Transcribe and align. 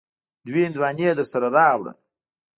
دوې 0.45 0.61
هندواڼی 0.67 1.05
درسره 1.19 1.47
راوړه. 1.55 1.93